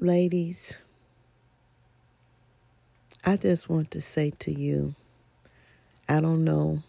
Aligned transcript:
Ladies, 0.00 0.78
I 3.26 3.36
just 3.36 3.68
want 3.68 3.90
to 3.90 4.00
say 4.00 4.30
to 4.38 4.52
you, 4.52 4.94
I 6.08 6.20
don't 6.20 6.44
know. 6.44 6.84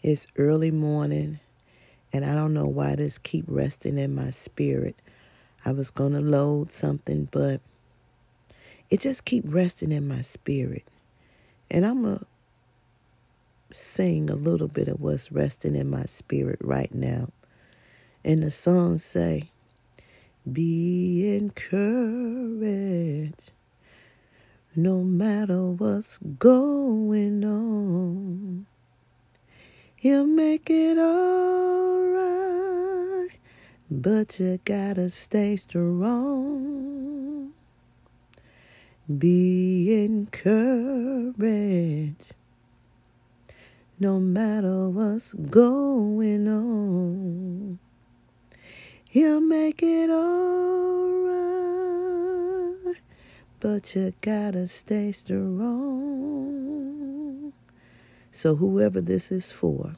It's 0.00 0.26
early 0.38 0.70
morning 0.70 1.40
and 2.14 2.24
I 2.24 2.34
don't 2.34 2.54
know 2.54 2.68
why 2.68 2.96
this 2.96 3.18
keep 3.18 3.44
resting 3.46 3.98
in 3.98 4.14
my 4.14 4.30
spirit. 4.30 4.96
I 5.62 5.72
was 5.72 5.90
going 5.90 6.14
to 6.14 6.22
load 6.22 6.72
something, 6.72 7.28
but 7.30 7.60
it 8.88 9.00
just 9.00 9.26
keep 9.26 9.44
resting 9.46 9.92
in 9.92 10.08
my 10.08 10.22
spirit. 10.22 10.84
And 11.70 11.84
I'm 11.84 12.00
going 12.02 12.20
to 12.20 13.76
sing 13.76 14.30
a 14.30 14.36
little 14.36 14.68
bit 14.68 14.88
of 14.88 15.02
what's 15.02 15.30
resting 15.30 15.76
in 15.76 15.90
my 15.90 16.04
spirit 16.04 16.60
right 16.62 16.94
now. 16.94 17.28
And 18.24 18.42
the 18.42 18.50
song 18.50 18.96
say, 18.96 19.50
be 20.50 21.36
encouraged 21.36 22.62
no 24.76 25.02
matter 25.02 25.72
what's 25.72 26.18
going 26.18 27.44
on. 27.44 28.66
He'll 29.96 30.26
make 30.26 30.70
it 30.70 30.98
alright, 30.98 32.26
but 33.90 34.38
you 34.38 34.60
gotta 34.64 35.10
stay 35.10 35.56
strong. 35.56 37.52
Be 39.18 40.04
encouraged 40.04 41.46
no 43.98 44.20
matter 44.20 44.88
what's 44.90 45.32
going 45.32 46.46
on. 46.46 47.80
He'll 49.16 49.40
make 49.40 49.82
it 49.82 50.10
alright, 50.10 51.30
but 53.60 53.96
you 53.96 54.12
gotta 54.20 54.66
stay 54.66 55.10
strong. 55.12 55.54
So, 58.30 58.56
whoever 58.56 59.00
this 59.00 59.32
is 59.32 59.50
for, 59.50 59.96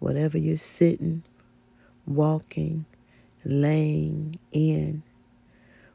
whatever 0.00 0.36
you're 0.36 0.58
sitting, 0.58 1.22
walking, 2.06 2.84
laying 3.42 4.34
in, 4.52 5.02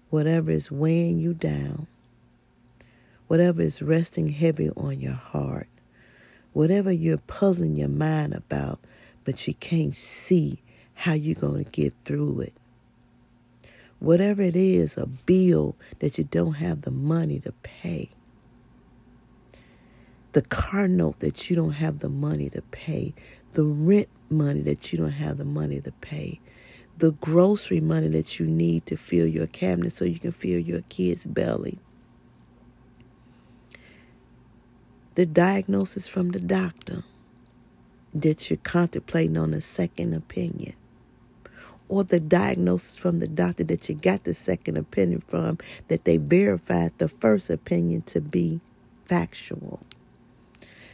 whatever 0.09 0.49
is 0.49 0.71
weighing 0.71 1.19
you 1.19 1.35
down, 1.35 1.85
whatever 3.27 3.61
is 3.61 3.83
resting 3.83 4.29
heavy 4.29 4.71
on 4.71 4.99
your 4.99 5.13
heart, 5.13 5.67
whatever 6.53 6.91
you're 6.91 7.19
puzzling 7.27 7.75
your 7.75 7.87
mind 7.87 8.33
about, 8.33 8.79
but 9.23 9.47
you 9.47 9.53
can't 9.53 9.93
see 9.93 10.63
how 10.97 11.13
you're 11.13 11.35
going 11.35 11.63
to 11.63 11.71
get 11.71 11.93
through 12.03 12.41
it. 12.41 12.53
Whatever 13.99 14.41
it 14.41 14.55
is, 14.55 14.97
a 14.97 15.05
bill 15.07 15.75
that 15.99 16.17
you 16.17 16.23
don't 16.23 16.53
have 16.53 16.81
the 16.81 16.91
money 16.91 17.39
to 17.39 17.51
pay, 17.63 18.09
the 20.33 20.41
car 20.41 20.87
note 20.87 21.19
that 21.19 21.49
you 21.49 21.55
don't 21.55 21.73
have 21.73 21.99
the 21.99 22.09
money 22.09 22.49
to 22.49 22.61
pay, 22.63 23.13
the 23.53 23.63
rent 23.63 24.09
money 24.29 24.61
that 24.61 24.91
you 24.91 24.97
don't 24.97 25.11
have 25.11 25.37
the 25.37 25.45
money 25.45 25.79
to 25.79 25.91
pay, 25.93 26.39
the 26.97 27.11
grocery 27.11 27.79
money 27.79 28.07
that 28.07 28.39
you 28.39 28.47
need 28.47 28.85
to 28.87 28.97
fill 28.97 29.27
your 29.27 29.47
cabinet 29.47 29.91
so 29.91 30.03
you 30.03 30.19
can 30.19 30.31
fill 30.31 30.59
your 30.59 30.81
kid's 30.89 31.27
belly, 31.27 31.77
the 35.13 35.27
diagnosis 35.27 36.07
from 36.07 36.29
the 36.29 36.39
doctor 36.39 37.03
that 38.13 38.49
you're 38.49 38.57
contemplating 38.57 39.37
on 39.37 39.53
a 39.53 39.61
second 39.61 40.13
opinion 40.13 40.73
or 41.89 42.03
the 42.03 42.19
diagnosis 42.19 42.97
from 42.97 43.19
the 43.19 43.27
doctor 43.27 43.63
that 43.63 43.87
you 43.87 43.95
got 43.95 44.23
the 44.23 44.33
second 44.33 44.77
opinion 44.77 45.21
from 45.21 45.57
that 45.87 46.05
they 46.05 46.17
verified 46.17 46.91
the 46.97 47.07
first 47.07 47.49
opinion 47.49 48.01
to 48.01 48.21
be 48.21 48.59
factual. 49.05 49.81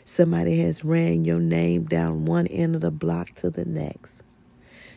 Somebody 0.06 0.60
has 0.60 0.84
ran 0.84 1.26
your 1.26 1.40
name 1.40 1.86
down 1.86 2.26
one 2.26 2.48
end 2.48 2.76
of 2.76 2.82
the 2.82 2.92
block 2.92 3.34
to 3.36 3.50
the 3.50 3.66
next. 3.66 4.24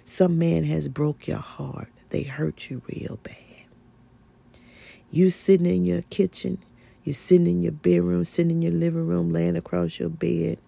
Some 0.04 0.38
man 0.38 0.64
has 0.64 0.88
broke 0.88 1.26
your 1.28 1.38
heart. 1.38 1.88
They 2.10 2.22
hurt 2.24 2.70
you 2.70 2.82
real 2.88 3.18
bad. 3.22 3.34
You 5.10 5.30
sitting 5.30 5.66
in 5.66 5.84
your 5.84 6.02
kitchen, 6.02 6.58
you're 7.04 7.14
sitting 7.14 7.46
in 7.46 7.62
your 7.62 7.72
bedroom, 7.72 8.24
sitting 8.24 8.50
in 8.50 8.62
your 8.62 8.72
living 8.72 9.06
room, 9.06 9.32
laying 9.32 9.56
across 9.56 10.00
your 10.00 10.08
bed 10.08 10.58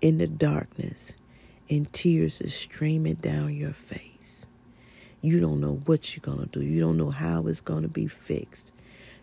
in 0.00 0.18
the 0.18 0.28
darkness, 0.28 1.14
and 1.68 1.92
tears 1.92 2.40
are 2.40 2.50
streaming 2.50 3.14
down 3.14 3.54
your 3.54 3.72
face. 3.72 4.11
You 5.22 5.40
don't 5.40 5.60
know 5.60 5.80
what 5.86 6.16
you're 6.16 6.34
going 6.34 6.48
to 6.48 6.58
do. 6.58 6.64
You 6.64 6.80
don't 6.80 6.96
know 6.96 7.10
how 7.10 7.46
it's 7.46 7.60
going 7.60 7.82
to 7.82 7.88
be 7.88 8.08
fixed. 8.08 8.74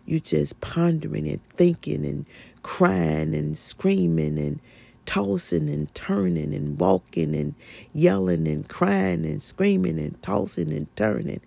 You're 0.06 0.18
just 0.18 0.60
pondering 0.62 1.28
and 1.28 1.42
thinking 1.42 2.06
and 2.06 2.24
crying 2.62 3.34
and 3.34 3.56
screaming 3.56 4.38
and 4.38 4.60
tossing 5.04 5.68
and 5.68 5.94
turning 5.94 6.54
and 6.54 6.78
walking 6.78 7.36
and 7.36 7.54
yelling 7.92 8.48
and 8.48 8.66
crying 8.66 9.26
and 9.26 9.42
screaming 9.42 9.98
and 9.98 10.20
tossing 10.22 10.72
and 10.72 10.94
turning. 10.96 11.42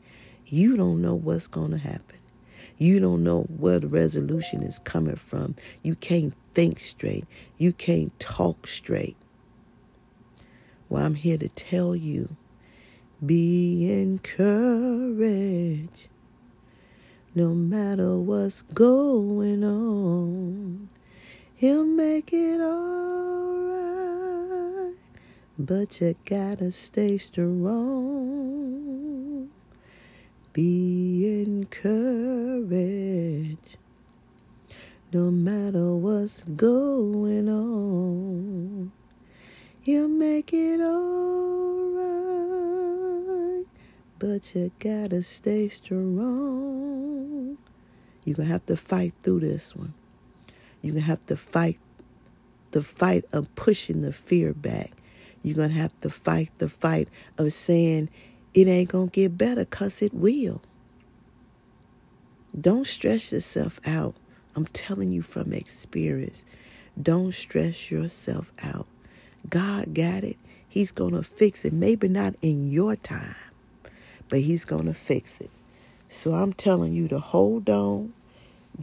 You 0.46 0.78
don't 0.78 1.02
know 1.02 1.16
what's 1.16 1.48
going 1.48 1.72
to 1.72 1.78
happen. 1.80 2.20
You 2.78 3.00
don't 3.00 3.24
know 3.24 3.44
where 3.58 3.80
the 3.80 3.88
resolution 3.88 4.62
is 4.62 4.78
coming 4.78 5.16
from. 5.16 5.56
You 5.82 5.96
can't 5.96 6.36
think 6.54 6.80
straight. 6.80 7.26
You 7.58 7.74
can't 7.74 8.18
talk 8.20 8.68
straight. 8.68 9.18
Well, 10.90 11.04
I'm 11.04 11.16
here 11.16 11.40
to 11.40 11.50
tell 11.50 11.96
you 11.96 12.36
be 13.26 13.90
encouraged 13.90 15.20
no 17.34 17.54
matter 17.54 18.18
what's 18.18 18.62
going 18.64 19.64
on. 19.64 20.90
He'll 21.56 21.86
make 21.86 22.34
it 22.34 22.60
alright, 22.60 23.76
but 25.58 26.02
you 26.02 26.16
gotta 26.26 26.70
stay 26.72 27.18
strong. 27.18 27.62
Be 30.52 31.42
encouraged 31.42 31.88
no 35.14 35.32
matter 35.32 35.96
what's 35.96 36.44
going 36.44 37.48
on. 37.48 38.92
He'll 39.82 40.10
make 40.10 40.52
it 40.54 40.82
alright 40.82 41.93
but 44.24 44.56
you 44.56 44.72
gotta 44.80 45.22
stay 45.22 45.68
strong. 45.68 47.58
You're 48.24 48.38
gonna 48.38 48.48
have 48.48 48.66
to 48.68 48.78
fight 48.78 49.12
through 49.20 49.42
this 49.42 49.76
one. 49.76 49.94
You're 50.82 50.94
gonna 50.94 51.06
have 51.06 51.26
to 51.26 51.36
fight 51.36 51.78
the 52.72 52.82
fight 52.82 53.26
of 53.34 53.54
pushing 53.56 54.02
the 54.02 54.14
fear 54.14 54.54
back. 54.54 54.92
You're 55.42 55.58
gonna 55.58 55.74
have 55.74 56.00
to 56.00 56.10
fight 56.10 56.52
the 56.60 56.70
fight 56.70 57.10
of 57.38 57.52
saying 57.52 58.10
it 58.54 58.66
ain't 58.66 58.92
gonna 58.92 59.08
get 59.08 59.38
better 59.38 59.66
because 59.66 60.02
it 60.02 60.14
will. 60.14 60.62
Don't 62.58 62.88
stress 62.88 63.34
yourself 63.34 63.82
out. 63.86 64.16
I'm 64.56 64.68
telling 64.68 65.12
you 65.12 65.22
from 65.22 65.52
experience. 65.52 66.46
Don't 67.02 67.34
stress 67.34 67.92
yourself 67.92 68.54
out. 68.64 68.88
God 69.50 69.94
got 69.94 70.24
it. 70.24 70.38
He's 70.70 70.94
going 70.94 71.14
to 71.14 71.24
fix 71.24 71.66
it. 71.66 71.74
Maybe 71.74 72.08
not 72.08 72.36
in 72.42 72.70
your 72.70 72.96
time, 72.96 73.36
but 74.30 74.40
He's 74.40 74.66
going 74.66 74.86
to 74.86 74.94
fix 74.94 75.42
it. 75.42 75.52
So 76.10 76.34
I'm 76.34 76.54
telling 76.54 76.94
you 76.94 77.08
to 77.08 77.20
hold 77.20 77.70
on, 77.70 78.14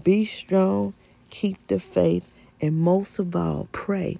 be 0.02 0.24
strong, 0.24 0.94
keep 1.30 1.64
the 1.68 1.78
faith, 1.78 2.32
and 2.60 2.76
most 2.76 3.18
of 3.18 3.34
all, 3.36 3.68
pray. 3.72 4.18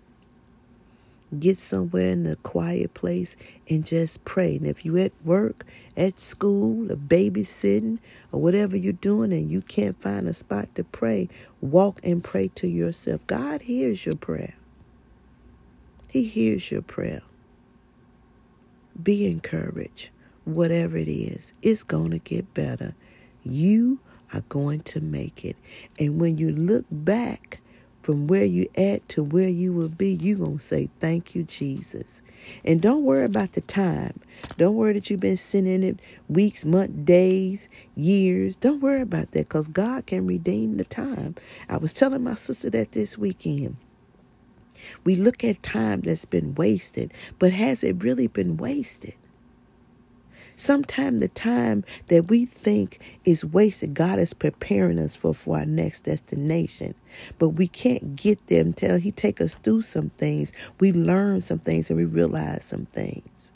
Get 1.39 1.59
somewhere 1.59 2.11
in 2.11 2.27
a 2.27 2.37
quiet 2.37 2.95
place 2.95 3.37
and 3.69 3.85
just 3.85 4.25
pray. 4.25 4.57
And 4.57 4.67
if 4.67 4.85
you're 4.85 4.99
at 4.99 5.13
work, 5.25 5.65
at 5.97 6.19
school, 6.19 6.91
or 6.91 6.97
babysitting, 6.97 8.01
or 8.33 8.41
whatever 8.41 8.77
you're 8.77 8.93
doing, 8.93 9.33
and 9.33 9.51
you 9.51 9.63
can't 9.63 10.01
find 10.01 10.27
a 10.27 10.34
spot 10.34 10.75
to 10.75 10.84
pray, 10.84 11.28
walk 11.61 12.01
and 12.03 12.23
pray 12.23 12.49
to 12.57 12.66
yourself. 12.66 13.25
God 13.28 13.63
hears 13.63 14.07
your 14.07 14.16
prayer. 14.16 14.55
He 16.09 16.25
hears 16.25 16.73
your 16.73 16.83
prayer. 16.83 17.23
Be 19.01 19.27
encouraged 19.27 20.11
whatever 20.55 20.97
it 20.97 21.09
is, 21.09 21.55
it's 21.63 21.83
going 21.83 22.11
to 22.11 22.19
get 22.19 22.55
better. 22.55 22.95
You 23.43 24.01
are 24.33 24.43
going 24.49 24.81
to 24.81 25.01
make 25.01 25.45
it. 25.45 25.57
And 25.99 26.21
when 26.21 26.39
you 26.39 26.53
look 26.53 26.85
back 26.91 27.61
from 28.03 28.27
where 28.27 28.45
you 28.45 28.67
at 28.77 29.09
to 29.11 29.23
where 29.23 29.49
you 29.49 29.73
will 29.73 29.89
be, 29.89 30.15
you're 30.15 30.39
going 30.39 30.59
to 30.59 30.63
say, 30.65 30.89
Thank 30.99 31.35
you, 31.35 31.43
Jesus. 31.43 32.23
And 32.65 32.81
don't 32.81 33.05
worry 33.05 33.25
about 33.25 33.53
the 33.53 33.61
time. 33.61 34.19
Don't 34.57 34.77
worry 34.77 34.95
that 34.95 35.11
you've 35.11 35.21
been 35.21 35.37
sitting 35.37 35.83
it 35.83 36.01
weeks, 36.29 36.65
months, 36.65 36.95
days, 36.95 37.69
years. 37.95 38.57
Don't 38.57 38.81
worry 38.81 39.03
about 39.03 39.33
that 39.33 39.49
because 39.49 39.69
God 39.69 40.07
can 40.07 40.27
redeem 40.27 40.75
the 40.75 40.85
time. 40.85 41.35
I 41.69 41.77
was 41.77 41.93
telling 41.93 42.25
my 42.25 42.35
sister 42.35 42.71
that 42.71 42.93
this 42.93 43.19
weekend. 43.19 43.77
We 45.05 45.17
look 45.17 45.45
at 45.45 45.63
time 45.63 46.01
that's 46.01 46.25
been 46.25 46.55
wasted, 46.55 47.13
but 47.39 47.53
has 47.53 47.85
it 47.85 48.03
really 48.03 48.29
been 48.29 48.57
wasted? 48.57 49.15
Sometimes 50.60 51.21
the 51.22 51.28
time 51.28 51.84
that 52.09 52.28
we 52.28 52.45
think 52.45 53.18
is 53.24 53.47
wasted, 53.47 53.95
God 53.95 54.18
is 54.18 54.34
preparing 54.34 54.98
us 54.98 55.16
for, 55.16 55.33
for 55.33 55.57
our 55.57 55.65
next 55.65 56.01
destination. 56.03 56.95
But 57.39 57.51
we 57.51 57.66
can't 57.66 58.15
get 58.15 58.47
there 58.48 58.60
until 58.60 58.98
He 58.98 59.10
take 59.10 59.41
us 59.41 59.54
through 59.54 59.80
some 59.83 60.10
things. 60.10 60.72
We 60.78 60.92
learn 60.92 61.41
some 61.41 61.60
things 61.60 61.91
and 61.91 61.98
we 61.98 62.04
realize 62.04 62.66
some 62.66 62.84
things. 62.84 63.53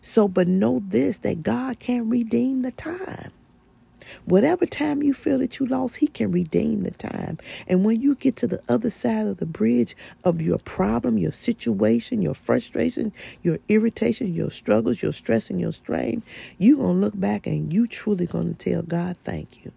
So, 0.00 0.28
but 0.28 0.48
know 0.48 0.78
this 0.78 1.18
that 1.18 1.42
God 1.42 1.78
can 1.78 2.08
redeem 2.08 2.62
the 2.62 2.72
time. 2.72 3.30
Whatever 4.24 4.66
time 4.66 5.02
you 5.02 5.14
feel 5.14 5.38
that 5.38 5.58
you 5.58 5.66
lost, 5.66 5.98
He 5.98 6.06
can 6.06 6.32
redeem 6.32 6.82
the 6.82 6.90
time. 6.90 7.38
And 7.66 7.84
when 7.84 8.00
you 8.00 8.14
get 8.14 8.36
to 8.36 8.46
the 8.46 8.62
other 8.68 8.90
side 8.90 9.26
of 9.26 9.38
the 9.38 9.46
bridge 9.46 9.94
of 10.24 10.42
your 10.42 10.58
problem, 10.58 11.18
your 11.18 11.32
situation, 11.32 12.22
your 12.22 12.34
frustration, 12.34 13.12
your 13.42 13.58
irritation, 13.68 14.34
your 14.34 14.50
struggles, 14.50 15.02
your 15.02 15.12
stress, 15.12 15.50
and 15.50 15.60
your 15.60 15.72
strain, 15.72 16.22
you're 16.58 16.78
going 16.78 16.96
to 16.96 17.00
look 17.00 17.18
back 17.18 17.46
and 17.46 17.72
you 17.72 17.86
truly 17.86 18.26
going 18.26 18.54
to 18.54 18.70
tell 18.70 18.82
God, 18.82 19.16
thank 19.18 19.64
you 19.64 19.72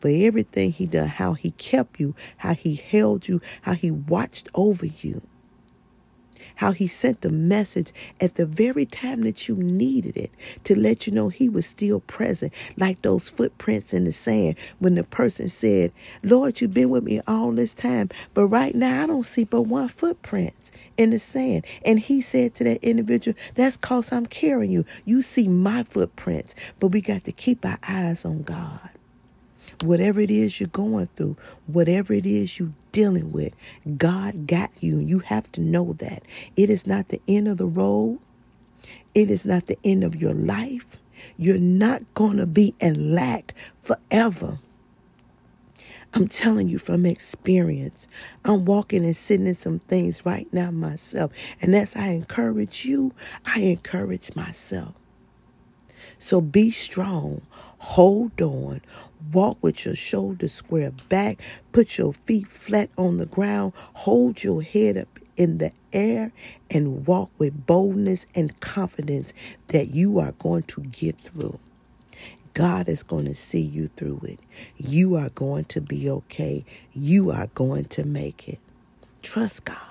for 0.00 0.08
everything 0.08 0.72
He 0.72 0.86
done, 0.86 1.08
how 1.08 1.34
He 1.34 1.50
kept 1.52 2.00
you, 2.00 2.14
how 2.38 2.54
He 2.54 2.76
held 2.76 3.28
you, 3.28 3.40
how 3.62 3.74
He 3.74 3.90
watched 3.90 4.48
over 4.54 4.86
you 4.86 5.22
how 6.58 6.72
he 6.72 6.86
sent 6.86 7.20
the 7.20 7.30
message 7.30 7.92
at 8.20 8.34
the 8.34 8.44
very 8.46 8.84
time 8.84 9.22
that 9.22 9.48
you 9.48 9.56
needed 9.56 10.16
it 10.16 10.30
to 10.64 10.78
let 10.78 11.06
you 11.06 11.12
know 11.12 11.28
he 11.28 11.48
was 11.48 11.66
still 11.66 12.00
present, 12.00 12.52
like 12.76 13.02
those 13.02 13.28
footprints 13.28 13.94
in 13.94 14.04
the 14.04 14.12
sand 14.12 14.56
when 14.80 14.96
the 14.96 15.04
person 15.04 15.48
said, 15.48 15.92
Lord, 16.22 16.60
you've 16.60 16.74
been 16.74 16.90
with 16.90 17.04
me 17.04 17.20
all 17.28 17.52
this 17.52 17.74
time, 17.74 18.08
but 18.34 18.46
right 18.46 18.74
now 18.74 19.04
I 19.04 19.06
don't 19.06 19.24
see 19.24 19.44
but 19.44 19.62
one 19.62 19.88
footprint 19.88 20.72
in 20.96 21.10
the 21.10 21.20
sand. 21.20 21.64
And 21.84 22.00
he 22.00 22.20
said 22.20 22.56
to 22.56 22.64
that 22.64 22.82
individual, 22.82 23.36
That's 23.54 23.76
because 23.76 24.12
I'm 24.12 24.26
carrying 24.26 24.72
you. 24.72 24.84
You 25.04 25.22
see 25.22 25.46
my 25.46 25.84
footprints, 25.84 26.72
but 26.80 26.88
we 26.88 27.00
got 27.00 27.24
to 27.24 27.32
keep 27.32 27.64
our 27.64 27.78
eyes 27.88 28.24
on 28.24 28.42
God. 28.42 28.90
Whatever 29.84 30.20
it 30.20 30.30
is 30.30 30.60
you're 30.60 30.68
going 30.68 31.06
through, 31.06 31.36
whatever 31.66 32.12
it 32.12 32.26
is 32.26 32.58
you're 32.58 32.72
dealing 32.90 33.30
with, 33.30 33.54
God 33.96 34.46
got 34.46 34.70
you. 34.80 34.98
You 34.98 35.20
have 35.20 35.50
to 35.52 35.60
know 35.60 35.92
that. 35.94 36.22
It 36.56 36.68
is 36.68 36.86
not 36.86 37.08
the 37.08 37.20
end 37.28 37.46
of 37.46 37.58
the 37.58 37.66
road, 37.66 38.18
it 39.14 39.30
is 39.30 39.46
not 39.46 39.66
the 39.66 39.78
end 39.84 40.04
of 40.04 40.16
your 40.16 40.34
life. 40.34 40.96
You're 41.36 41.58
not 41.58 42.14
going 42.14 42.36
to 42.36 42.46
be 42.46 42.74
in 42.80 43.14
lack 43.14 43.52
forever. 43.76 44.58
I'm 46.14 46.26
telling 46.28 46.68
you 46.68 46.78
from 46.78 47.04
experience. 47.04 48.08
I'm 48.44 48.64
walking 48.64 49.04
and 49.04 49.16
sitting 49.16 49.46
in 49.46 49.54
some 49.54 49.80
things 49.80 50.24
right 50.24 50.46
now 50.52 50.70
myself. 50.70 51.32
And 51.60 51.74
as 51.74 51.96
I 51.96 52.08
encourage 52.08 52.84
you, 52.84 53.12
I 53.44 53.60
encourage 53.60 54.34
myself. 54.34 54.94
So 56.18 56.40
be 56.40 56.70
strong, 56.70 57.42
hold 57.78 58.40
on, 58.42 58.80
walk 59.32 59.58
with 59.62 59.86
your 59.86 59.94
shoulders 59.94 60.52
square 60.52 60.92
back, 61.08 61.40
put 61.72 61.96
your 61.96 62.12
feet 62.12 62.46
flat 62.48 62.90
on 62.98 63.18
the 63.18 63.26
ground, 63.26 63.72
hold 63.76 64.42
your 64.42 64.62
head 64.62 64.96
up 64.96 65.18
in 65.36 65.58
the 65.58 65.70
air, 65.92 66.32
and 66.70 67.06
walk 67.06 67.30
with 67.38 67.66
boldness 67.66 68.26
and 68.34 68.58
confidence 68.60 69.56
that 69.68 69.88
you 69.88 70.18
are 70.18 70.32
going 70.32 70.64
to 70.64 70.82
get 70.82 71.18
through. 71.18 71.58
God 72.52 72.88
is 72.88 73.04
going 73.04 73.26
to 73.26 73.34
see 73.34 73.62
you 73.62 73.86
through 73.86 74.20
it. 74.24 74.40
You 74.76 75.14
are 75.14 75.30
going 75.30 75.66
to 75.66 75.80
be 75.80 76.10
okay. 76.10 76.64
You 76.92 77.30
are 77.30 77.46
going 77.54 77.84
to 77.84 78.04
make 78.04 78.48
it. 78.48 78.58
Trust 79.22 79.66
God. 79.66 79.87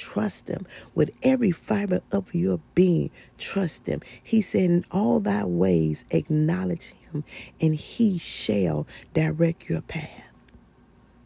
Trust 0.00 0.48
Him 0.48 0.66
with 0.94 1.10
every 1.22 1.50
fiber 1.50 2.00
of 2.10 2.34
your 2.34 2.60
being. 2.74 3.10
Trust 3.38 3.86
Him. 3.86 4.00
He 4.22 4.40
said, 4.40 4.70
In 4.70 4.84
all 4.90 5.20
thy 5.20 5.44
ways, 5.44 6.06
acknowledge 6.10 6.92
Him, 6.92 7.22
and 7.60 7.74
He 7.74 8.16
shall 8.18 8.86
direct 9.12 9.68
your 9.68 9.82
path. 9.82 10.32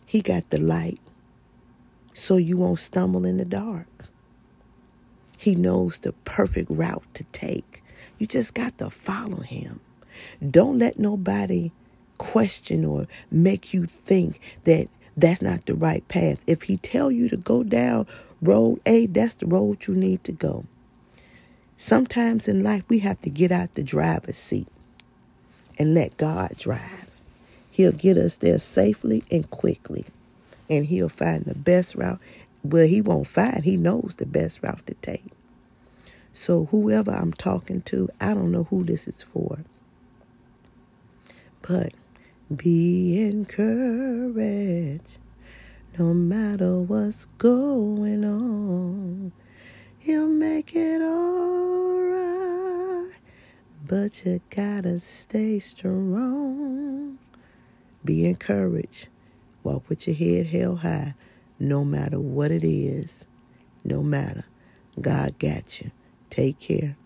He 0.07 0.21
got 0.23 0.51
the 0.51 0.59
light 0.59 0.99
so 2.15 2.37
you 2.37 2.57
won't 2.57 2.81
stumble 2.81 3.25
in 3.25 3.37
the 3.37 3.45
dark. 3.45 3.89
He 5.39 5.55
knows 5.55 6.01
the 6.01 6.13
perfect 6.25 6.71
route 6.71 7.05
to 7.15 7.25
take. 7.25 7.83
You 8.19 8.27
just 8.27 8.55
got 8.55 8.79
to 8.79 8.91
follow 8.91 9.41
Him. 9.41 9.81
Don't 10.49 10.79
let 10.79 10.99
nobody 10.99 11.71
question 12.19 12.85
or 12.85 13.07
make 13.31 13.73
you 13.75 13.85
think 13.85 14.59
that 14.65 14.89
that's 15.17 15.43
not 15.43 15.67
the 15.67 15.75
right 15.75 16.07
path. 16.09 16.43
If 16.47 16.63
he 16.65 16.77
tell 16.77 17.11
you 17.11 17.29
to 17.29 17.37
go 17.37 17.63
down 17.63 18.07
road 18.43 18.81
A, 18.87 19.07
that's 19.07 19.35
the 19.37 19.47
road 19.47 19.87
you 19.87 19.95
need 19.95 20.25
to 20.25 20.33
go. 20.33 20.65
Sometimes 21.77 22.49
in 22.49 22.63
life 22.63 22.85
we 22.89 23.01
have 23.01 23.21
to 23.23 23.31
get 23.31 23.53
out 23.53 23.75
the 23.75 23.83
driver's 23.83 24.37
seat 24.37 24.69
and 25.79 25.95
let 25.95 26.17
God 26.17 26.53
drive. 26.59 27.11
He'll 27.71 27.93
get 27.93 28.17
us 28.17 28.37
there 28.37 28.59
safely 28.59 29.25
and 29.31 29.51
quickly. 29.51 30.05
And 30.71 30.87
he'll 30.87 31.09
find 31.09 31.45
the 31.45 31.57
best 31.57 31.95
route. 31.97 32.21
Well, 32.63 32.87
he 32.87 33.01
won't 33.01 33.27
find, 33.27 33.65
he 33.65 33.77
knows 33.77 34.17
the 34.17 34.27
best 34.27 34.63
route 34.63 34.87
to 34.87 34.95
take. 34.95 35.25
So, 36.33 36.67
whoever 36.67 37.11
I'm 37.11 37.33
talking 37.33 37.83
to, 37.83 38.09
I 38.21 38.35
don't 38.35 38.51
know 38.51 38.65
who 38.65 38.85
this 38.85 39.07
is 39.07 39.23
for. 39.23 39.59
But 41.63 41.93
be 42.53 43.23
encouraged 43.27 45.19
no 45.99 46.13
matter 46.13 46.81
what's 46.81 47.25
going 47.39 48.25
on. 48.25 49.33
You'll 50.03 50.29
make 50.29 50.77
it 50.77 51.01
alright, 51.01 52.29
but 53.89 54.27
you 54.27 54.41
gotta 54.51 54.99
stay 54.99 55.59
strong. 55.59 57.19
Be 58.05 58.27
encouraged. 58.27 59.09
Walk 59.63 59.89
with 59.89 60.07
your 60.07 60.17
head 60.17 60.49
held 60.49 60.81
high, 60.81 61.15
no 61.59 61.83
matter 61.85 62.21
what 62.21 62.51
it 62.51 62.65
is. 62.65 63.27
No 63.85 64.03
matter. 64.03 64.45
God 65.01 65.39
got 65.39 65.81
you. 65.81 65.91
Take 66.29 66.59
care. 66.59 66.97